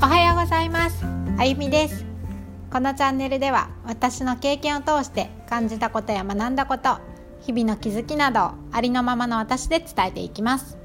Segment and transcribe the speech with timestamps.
[0.00, 1.04] おはようございます。
[1.38, 2.04] あゆみです。
[2.70, 7.00] このチャンネルでは私の経験を通して感じたことや学んだこと
[7.40, 10.78] 日々の気づきなどありのままの私で伝えていきます。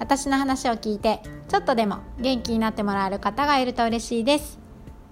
[0.00, 4.58] 私の話を聞いてちょっとでも元気になってもらえる方がいると嬉しいです。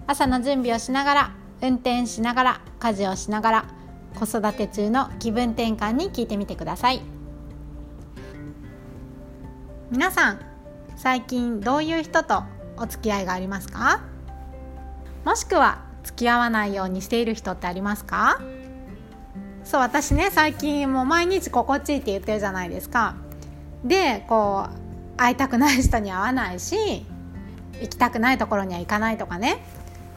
[0.07, 3.65] 朝の準備をしながら運転しながら家事をしながら
[4.19, 7.01] 子育て中の気分転換に聞いてみてください。
[9.89, 10.41] 皆さん
[10.97, 12.43] 最近どういう人と
[12.77, 14.01] お付き合いがありますか？
[15.25, 18.39] もしくは付き合わないようにしている人ってありますか？
[19.63, 23.15] そう私ね最近もう毎日心地いいって言ってるじゃないですか。
[23.83, 27.05] でこう会いたくない人に会わないし
[27.81, 29.63] 行きたくないところには行かないとかね。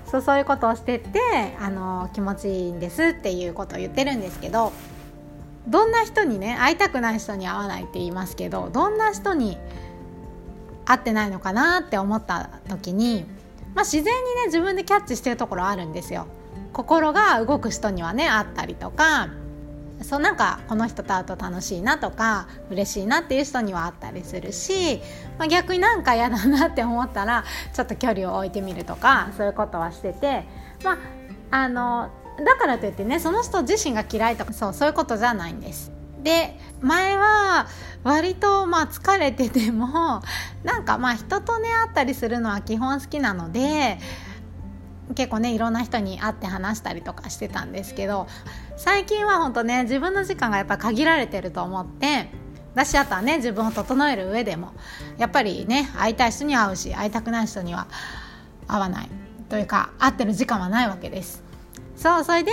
[0.07, 4.73] そうそういうことをしてってあの気持ちいいんですっていうことを言ってるんですけど
[5.69, 9.57] どんな人にね会いたくない人に会わないって言いますけどどんな人に
[10.91, 13.25] 会ってないのかなって思った時に、
[13.75, 16.27] まあ、自然にね自分でキャッチしてるところあるんですよ。
[16.73, 19.29] 心が動く人にはねあったりとか
[20.03, 25.01] そうなんかこの人と会うと楽しいなとか嬉しいなっていう人にはあったりするし、
[25.39, 27.45] まあ、逆になんか嫌だなって思ったら
[27.75, 30.45] ちょっと距離を置いてみるとかそういうことはしてて
[30.83, 30.99] まあ
[31.51, 32.11] あの
[32.45, 35.93] だからといってねその人自身が嫌いとかそうそういうことじゃないんです。
[36.23, 37.17] で前
[37.51, 37.67] は
[38.05, 40.23] 割とまあ疲れてても
[40.65, 43.99] なんかまあ人とね会ったりするのは基本好きなので
[45.15, 48.27] 結構ねいろんな人に会って話したりとかしてたんですけど
[48.77, 52.31] 最近は本当ね自分の時間がやっぱ限られてると思って
[52.75, 54.73] 私あとはね自分を整える上でも
[55.19, 57.89] やっぱりね会いたい人に会うし会いたくない人には
[58.69, 59.11] 会わない。
[59.51, 61.43] というか会ってる時間はないわけです。
[61.97, 62.53] そうそれで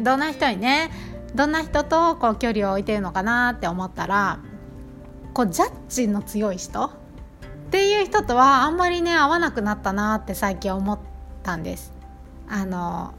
[0.00, 0.90] どんな人にね
[1.34, 4.38] どんな人とこう距離を置いてるのかなって思ったら
[5.32, 6.90] こうジャッジの強い人っ
[7.70, 10.98] ていう人とはあんまりね会わなくなったなって最近思っ
[11.42, 11.92] たんです
[12.48, 13.14] あの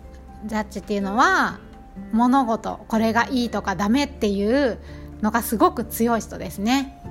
[0.45, 1.59] ジャッジっていうのは
[2.11, 4.79] 物事これがいいとかダメっていう
[5.21, 7.01] のがすごく強い人ですね。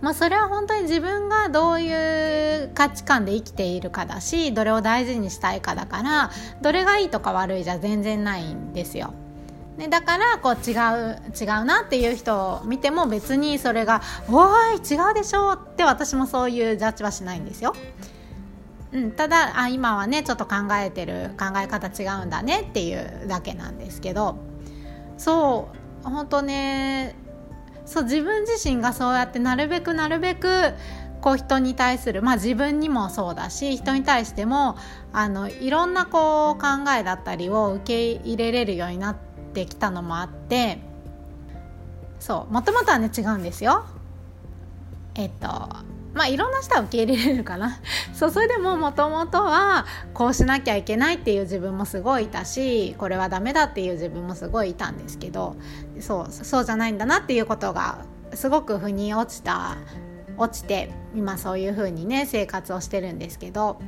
[0.00, 6.30] まあ、それは本当に自分がどういう価値観で生きているかだしどれを大事にしたいかだから
[6.60, 9.14] どれがいいとか悪いじゃ全然ないんですよ。
[9.76, 14.00] ね、だからこう違う違うなっていう人を見ても別にそれが
[14.30, 17.74] 「おい違うでしょ」って私もそういうジャッジはしないんですよ。
[18.92, 24.36] うん、ただあ今はねちょっと考えてる考え方違うんだねっていうだけなんですけど
[25.18, 25.68] そ
[26.04, 27.14] う本当ね
[27.84, 30.72] そう自分自身がそうやってなるべくなるべく
[31.20, 34.76] こう人に対するまあ自分にもそうだし人に対しても
[35.12, 40.78] あのいろんなこう考えだったりを受け入れれるようになってきたのもあって
[42.20, 43.86] そうもともとはね違うんですよ。
[45.14, 45.46] えっと
[46.16, 47.78] まあいろんな人は受け入れれるかな
[48.14, 49.84] そうそれでももともとは
[50.14, 55.56] こうしなきゃいけないっていう自分もすごいいたしこれはダメだっていう自分もすごいいたんですけど
[56.00, 57.98] そうそうじゃないんだなっていうことが
[58.32, 59.76] すごく腑に落ちた
[60.38, 63.80] 落ちて今そういう風にね生活をしてるんですけど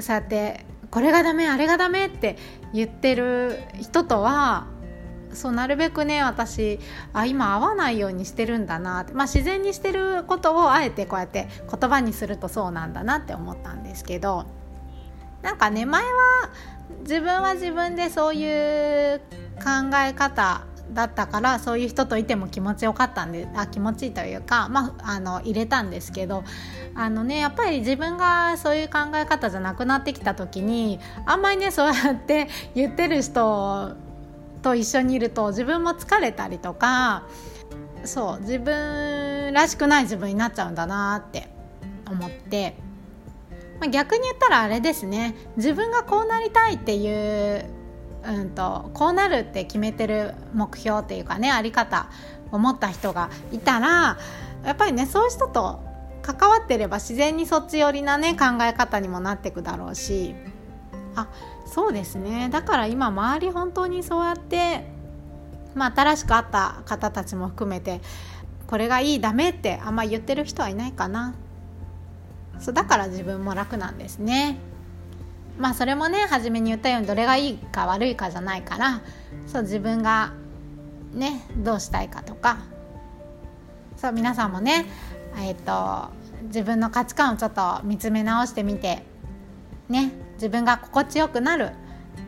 [0.00, 2.36] そうやってこれがダメあれがダメって
[2.72, 4.66] 言ってる人とは
[5.32, 6.78] そうなるべくね私
[7.12, 14.46] あ今合わないようにしてるんだなって、まあ、自然にしてることをあえてこうやって言葉にするとそうなんだなって思ったんですけど
[15.42, 16.10] なんかね前は
[17.00, 19.20] 自分は自分でそういう
[19.58, 26.44] 考え方だったからそういう人といても気持ちよかったんであ気持ちいいというか、まあ、あの入れたんですけど
[26.94, 33.92] あのねやっぱり自分がそういう考え方じゃなくなってきた時にあんまりねそうやって言ってる人
[34.62, 37.26] と一緒にいると自分も疲れたりとか
[38.04, 41.48] そう自分らしくない自分になっちゃうんだなって
[42.08, 42.76] 思って、
[43.80, 45.34] まあ、逆に言ったらあれですね。
[45.56, 47.64] 自分がこうなりたいっていう
[48.24, 52.10] うんとこうなるって決めてる目標っていうかねあり方
[52.52, 54.18] を持った人がいたら
[54.64, 55.82] やっぱりねそういう人と
[56.22, 60.34] 関わってれば自然にそっち寄りなね考え方にもなっていくだろうし
[61.14, 61.28] あ
[61.70, 62.48] そうですね。
[62.50, 64.84] だから今周り本当にそうやって、
[65.76, 68.00] まあ、新しく会った方たちも含めて
[68.66, 71.34] これがいいダメってあんま言ってる人はいないかな。
[72.58, 74.58] そうだから自分も楽なんですね。
[75.58, 79.02] まあそれもね初めに言ったようにどれがいいか悪いかじゃないから
[79.46, 80.32] そう自分が
[81.12, 82.58] ねどうしたいかとか。
[83.96, 84.86] そう皆さんもね
[85.38, 86.08] えっ、と
[86.44, 89.04] 自分の価値観をちょっと見つめ直してみて
[89.88, 90.29] ね。
[90.40, 91.72] 自分が心地よくなる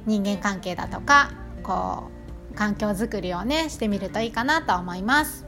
[0.05, 1.31] 人間関係だとか
[1.63, 2.11] こ
[2.53, 5.47] う環境づくりをねしてみるといいかなと思います。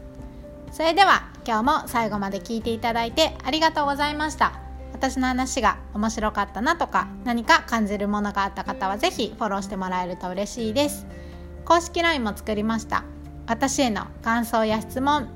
[0.72, 4.58] それでは今日も最後まで聞いていただいてありがとうございました。
[4.94, 11.06] 私の話が面白かったなとか何か感じるものがあった方は是非フォローしてもらえると嬉しいです。
[11.66, 13.04] 公式 LINE も作りました。
[13.46, 15.28] 私への感想や質問。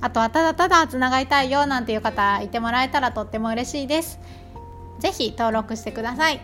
[0.00, 4.20] あとはただただつながりたいよなんていう方いてもらえたらとっても嬉しいです。
[5.00, 6.40] 是非登録してください。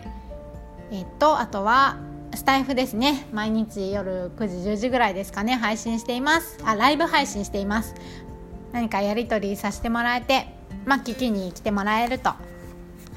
[0.91, 1.97] えっとあとは
[2.33, 3.27] スタイフですね。
[3.31, 5.55] 毎日夜9時10時ぐらいですかね。
[5.55, 6.57] 配信しています。
[6.63, 7.95] あライブ配信しています。
[8.71, 10.47] 何かやり取りさせてもらえて
[10.85, 12.31] まあ聞きに来てもらえると。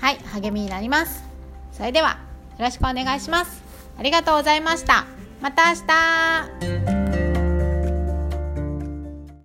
[0.00, 1.25] はい励みになります。
[1.73, 2.19] それでは
[2.58, 3.62] よろしくお願いします。
[3.99, 5.06] ありがとうございました。
[5.40, 6.98] また明日。